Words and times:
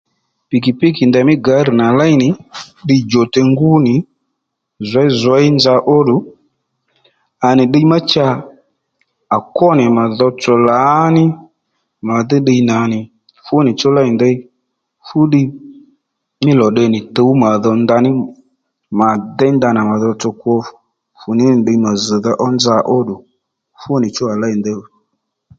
Pìkìpíkì 0.49 1.03
ndèymí 1.07 1.33
gǎr 1.45 1.67
nà 1.79 1.85
léy 1.99 2.13
nì 2.21 2.29
ddiy 2.83 3.01
djòtey 3.05 3.45
ngúnì 3.51 3.95
zweyzwey 4.89 5.45
nza 5.55 5.73
óddù 5.97 6.15
à 7.47 7.49
nì 7.57 7.63
ddiy 7.67 7.85
má 7.91 7.97
cha 8.11 8.27
à 9.35 9.37
kwó 9.55 9.69
nì 9.77 9.85
mà 9.97 10.03
dhotsò 10.17 10.53
lǎní 10.69 11.25
màdhí 12.07 12.37
ddiy 12.41 12.61
nà 12.69 12.77
nì 12.91 12.99
fúnìchú 13.45 13.87
lêy 13.97 14.09
ndey 14.15 14.35
fúddiy 15.07 15.45
mí 16.43 16.51
lò 16.59 16.67
tde 16.71 16.83
nì 16.93 16.99
tǔw 17.15 17.31
mà 17.41 17.49
dho 17.63 17.71
ndaní 17.83 18.09
mà 18.99 19.07
déy 19.37 19.51
ndanà 19.55 19.81
mà 19.89 19.95
dhotsò 20.03 20.29
kwo 20.41 20.53
fùní 21.19 21.43
nì 21.51 21.57
ddiy 21.61 21.77
mà 21.85 21.91
zz̀dha 22.05 22.31
ó 22.45 22.47
nza 22.55 22.75
óddù 22.97 23.15
fúni 23.81 24.07
chú 24.15 24.23
lêy 24.41 24.55
ndey 24.59 24.79